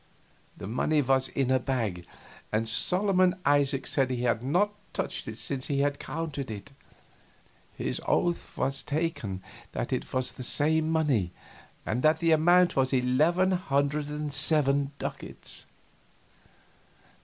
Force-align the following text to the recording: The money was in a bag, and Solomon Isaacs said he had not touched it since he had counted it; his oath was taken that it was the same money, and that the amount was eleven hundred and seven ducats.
The 0.57 0.65
money 0.65 1.03
was 1.03 1.27
in 1.27 1.51
a 1.51 1.59
bag, 1.59 2.07
and 2.51 2.67
Solomon 2.67 3.35
Isaacs 3.45 3.91
said 3.91 4.09
he 4.09 4.23
had 4.23 4.41
not 4.41 4.73
touched 4.95 5.27
it 5.27 5.37
since 5.37 5.67
he 5.67 5.81
had 5.81 5.99
counted 5.99 6.49
it; 6.49 6.71
his 7.77 8.01
oath 8.07 8.57
was 8.57 8.81
taken 8.81 9.43
that 9.73 9.93
it 9.93 10.11
was 10.11 10.31
the 10.31 10.41
same 10.41 10.89
money, 10.89 11.29
and 11.85 12.01
that 12.01 12.17
the 12.17 12.31
amount 12.31 12.75
was 12.75 12.93
eleven 12.93 13.51
hundred 13.51 14.07
and 14.09 14.33
seven 14.33 14.89
ducats. 14.97 15.67